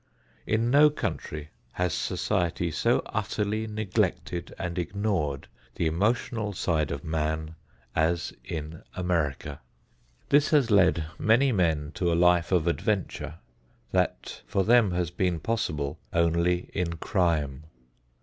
[0.47, 7.53] In no country has society so utterly neglected and ignored the emotional side of man
[7.95, 9.61] as in America.
[10.29, 13.35] This has led many men to a life of adventure
[13.91, 17.65] that for them has been possible only in crime.